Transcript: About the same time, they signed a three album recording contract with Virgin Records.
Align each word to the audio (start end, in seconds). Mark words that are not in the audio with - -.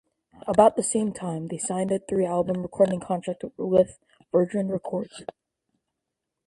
About 0.47 0.77
the 0.77 0.81
same 0.81 1.13
time, 1.13 1.49
they 1.49 1.59
signed 1.59 1.91
a 1.91 1.99
three 1.99 2.25
album 2.25 2.63
recording 2.63 2.99
contract 2.99 3.43
with 3.55 3.99
Virgin 4.31 4.67
Records. 4.69 5.21